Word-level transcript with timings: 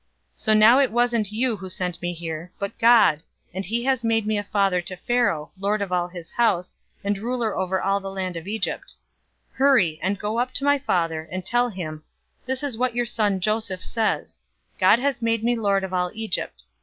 045:008 0.35 0.39
So 0.39 0.53
now 0.55 0.79
it 0.79 0.91
wasn't 0.91 1.31
you 1.31 1.57
who 1.57 1.69
sent 1.69 2.01
me 2.01 2.11
here, 2.11 2.51
but 2.57 2.75
God, 2.79 3.21
and 3.53 3.63
he 3.63 3.83
has 3.83 4.03
made 4.03 4.25
me 4.25 4.35
a 4.39 4.43
father 4.43 4.81
to 4.81 4.95
Pharaoh, 4.97 5.51
lord 5.59 5.79
of 5.79 5.91
all 5.91 6.07
his 6.07 6.31
house, 6.31 6.75
and 7.03 7.19
ruler 7.19 7.55
over 7.55 7.79
all 7.79 7.99
the 7.99 8.09
land 8.09 8.35
of 8.35 8.47
Egypt. 8.47 8.95
045:009 9.51 9.57
Hurry, 9.57 9.99
and 10.01 10.17
go 10.19 10.39
up 10.39 10.53
to 10.55 10.63
my 10.63 10.79
father, 10.79 11.29
and 11.31 11.45
tell 11.45 11.69
him, 11.69 12.03
'This 12.47 12.63
is 12.63 12.77
what 12.79 12.95
your 12.95 13.05
son 13.05 13.39
Joseph 13.39 13.83
says, 13.83 14.41
"God 14.79 14.97
has 14.97 15.21
made 15.21 15.43
me 15.43 15.55
lord 15.55 15.83
of 15.83 15.93
all 15.93 16.09
Egypt. 16.15 16.63